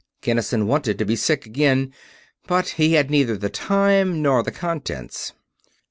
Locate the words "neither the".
3.11-3.51